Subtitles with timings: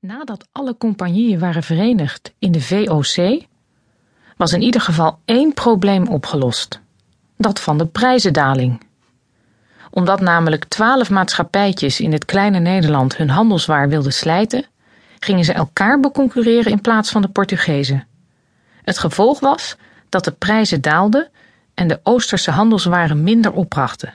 [0.00, 3.46] Nadat alle compagnieën waren verenigd in de VOC,
[4.36, 6.80] was in ieder geval één probleem opgelost:
[7.36, 8.82] dat van de prijzendaling.
[9.90, 14.66] Omdat namelijk twaalf maatschappijtjes in het kleine Nederland hun handelswaar wilden slijten,
[15.18, 18.06] gingen ze elkaar beconcurreren in plaats van de Portugezen.
[18.82, 19.76] Het gevolg was
[20.08, 21.28] dat de prijzen daalden
[21.74, 24.14] en de Oosterse handelswaren minder opbrachten.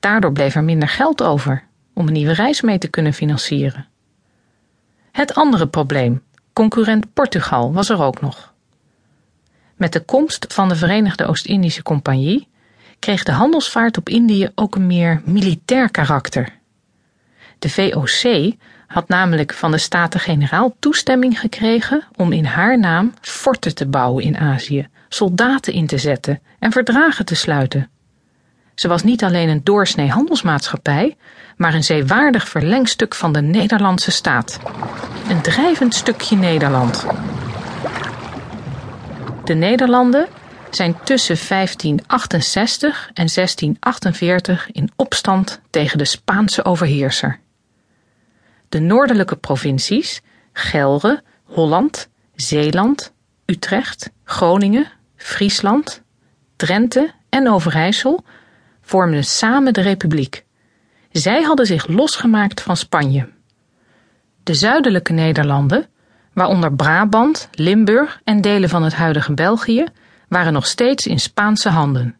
[0.00, 1.64] Daardoor bleef er minder geld over
[1.94, 3.89] om een nieuwe reis mee te kunnen financieren.
[5.20, 8.52] Het andere probleem, concurrent Portugal, was er ook nog.
[9.76, 12.48] Met de komst van de Verenigde Oost-Indische Compagnie
[12.98, 16.52] kreeg de handelsvaart op Indië ook een meer militair karakter.
[17.58, 18.54] De VOC
[18.86, 24.38] had namelijk van de Staten-Generaal toestemming gekregen om in haar naam forten te bouwen in
[24.38, 27.90] Azië, soldaten in te zetten en verdragen te sluiten.
[28.74, 31.16] Ze was niet alleen een doorsnee handelsmaatschappij,
[31.56, 34.58] maar een zeewaardig verlengstuk van de Nederlandse staat.
[35.28, 37.06] Een drijvend stukje Nederland.
[39.44, 40.26] De Nederlanden
[40.70, 47.40] zijn tussen 1568 en 1648 in opstand tegen de Spaanse overheerser.
[48.68, 50.20] De noordelijke provincies,
[50.52, 53.12] Gelre, Holland, Zeeland,
[53.46, 56.02] Utrecht, Groningen, Friesland,
[56.56, 58.24] Drenthe en Overijssel
[58.90, 60.44] vormden samen de republiek.
[61.10, 63.28] Zij hadden zich losgemaakt van Spanje.
[64.42, 65.86] De zuidelijke Nederlanden,
[66.32, 69.84] waaronder Brabant, Limburg en delen van het huidige België,
[70.28, 72.16] waren nog steeds in Spaanse handen.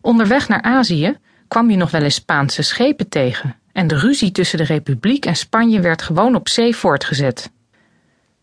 [0.00, 4.58] Onderweg naar Azië kwam je nog wel eens Spaanse schepen tegen en de ruzie tussen
[4.58, 7.50] de Republiek en Spanje werd gewoon op zee voortgezet.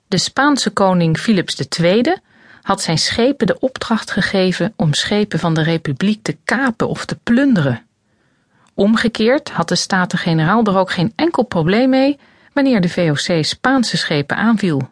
[0.08, 2.16] De Spaanse koning Philips II
[2.68, 7.18] had zijn schepen de opdracht gegeven om schepen van de Republiek te kapen of te
[7.23, 7.86] plunderen.
[8.73, 12.20] Omgekeerd had de Staten-Generaal er ook geen enkel probleem mee
[12.54, 14.90] wanneer de VOC Spaanse schepen aanviel.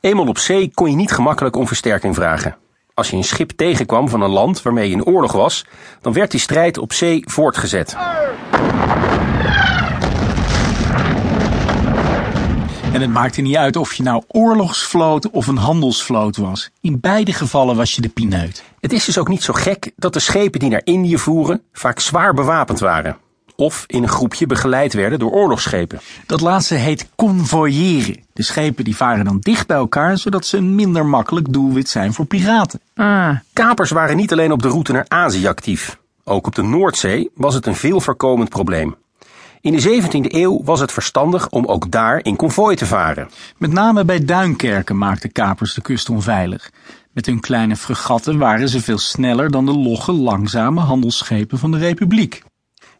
[0.00, 2.56] Eenmaal op zee kon je niet gemakkelijk om versterking vragen.
[2.94, 5.66] Als je een schip tegenkwam van een land waarmee je in oorlog was,
[6.00, 7.96] dan werd die strijd op zee voortgezet.
[12.92, 16.70] En het maakte niet uit of je nou oorlogsvloot of een handelsvloot was.
[16.80, 18.64] In beide gevallen was je de pineut.
[18.80, 22.00] Het is dus ook niet zo gek dat de schepen die naar Indië voeren vaak
[22.00, 23.16] zwaar bewapend waren.
[23.56, 26.00] Of in een groepje begeleid werden door oorlogsschepen.
[26.26, 28.16] Dat laatste heet convoyeren.
[28.32, 32.12] De schepen die varen dan dicht bij elkaar, zodat ze een minder makkelijk doelwit zijn
[32.12, 32.80] voor piraten.
[32.94, 35.98] Ah, Kapers waren niet alleen op de route naar Azië actief.
[36.24, 38.96] Ook op de Noordzee was het een veel voorkomend probleem.
[39.62, 43.30] In de 17e eeuw was het verstandig om ook daar in konvooi te varen.
[43.58, 46.70] Met name bij Duinkerken maakten kapers de kust onveilig.
[47.12, 51.78] Met hun kleine fregatten waren ze veel sneller dan de logge, langzame handelsschepen van de
[51.78, 52.42] Republiek.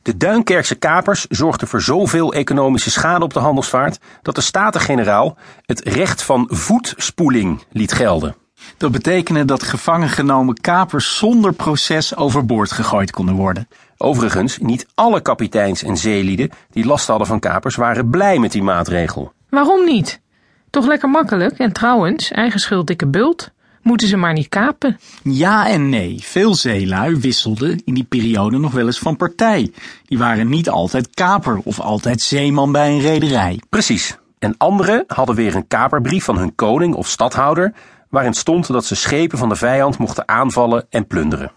[0.02, 5.80] De Duinkerkse kapers zorgden voor zoveel economische schade op de handelsvaart dat de Staten-Generaal het
[5.80, 8.36] recht van voetspoeling liet gelden.
[8.76, 13.68] Dat betekende dat gevangen genomen kapers zonder proces overboord gegooid konden worden.
[13.96, 18.62] Overigens, niet alle kapiteins en zeelieden die last hadden van kapers waren blij met die
[18.62, 19.32] maatregel.
[19.48, 20.20] waarom niet?
[20.70, 23.50] Toch lekker makkelijk en trouwens, eigen schuld dikke bult.
[23.82, 24.98] Moeten ze maar niet kapen.
[25.22, 29.72] Ja en nee, veel zeelui wisselden in die periode nog wel eens van partij.
[30.04, 33.60] Die waren niet altijd kaper of altijd zeeman bij een rederij.
[33.68, 34.18] Precies.
[34.38, 37.72] En anderen hadden weer een kaperbrief van hun koning of stadhouder,
[38.10, 41.52] waarin stond dat ze schepen van de vijand mochten aanvallen en plunderen.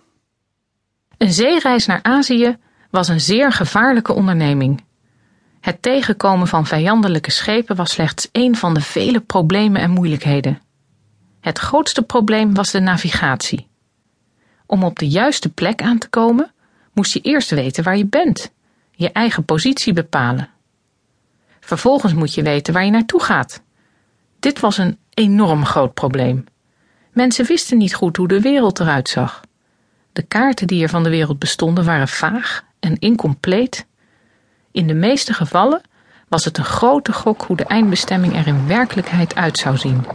[1.17, 2.57] Een zeereis naar Azië
[2.89, 4.83] was een zeer gevaarlijke onderneming.
[5.59, 10.61] Het tegenkomen van vijandelijke schepen was slechts één van de vele problemen en moeilijkheden.
[11.39, 13.67] Het grootste probleem was de navigatie.
[14.65, 16.51] Om op de juiste plek aan te komen,
[16.93, 18.51] moest je eerst weten waar je bent,
[18.91, 20.49] je eigen positie bepalen.
[21.59, 23.61] Vervolgens moet je weten waar je naartoe gaat.
[24.43, 26.43] Dit was een enorm groot probleem.
[27.11, 29.41] Mensen wisten niet goed hoe de wereld eruit zag.
[30.13, 33.85] De kaarten die er van de wereld bestonden waren vaag en incompleet.
[34.71, 35.81] In de meeste gevallen
[36.27, 40.05] was het een grote gok hoe de eindbestemming er in werkelijkheid uit zou zien.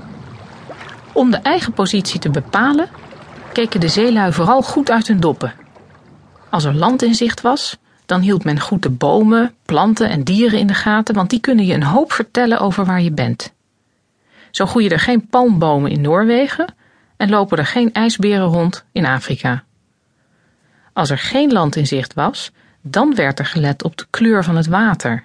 [1.12, 2.88] Om de eigen positie te bepalen,
[3.52, 5.54] keken de zeelui vooral goed uit hun doppen.
[6.50, 7.76] Als er land in zicht was,
[8.06, 11.66] dan hield men goed de bomen, planten en dieren in de gaten, want die kunnen
[11.66, 13.56] je een hoop vertellen over waar je bent.
[14.50, 16.74] Zo groeien er geen palmbomen in Noorwegen
[17.16, 19.64] en lopen er geen ijsberen rond in Afrika.
[20.92, 22.52] Als er geen land in zicht was,
[22.82, 25.24] dan werd er gelet op de kleur van het water.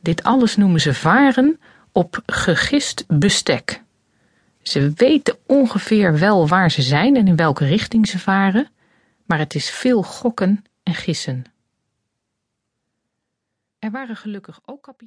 [0.00, 1.60] Dit alles noemen ze varen
[1.92, 3.82] op gegist bestek.
[4.62, 8.68] Ze weten ongeveer wel waar ze zijn en in welke richting ze varen,
[9.24, 11.44] maar het is veel gokken en gissen.
[13.78, 15.04] Er waren gelukkig ook kapiteins.